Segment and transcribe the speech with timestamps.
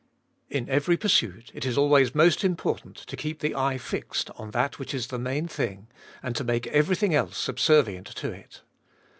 [0.49, 4.79] IN every pursuit it is always most important to keep the eye fixed on that
[4.79, 5.85] which is the main thing,
[6.23, 8.63] and to make everything else subservient to it.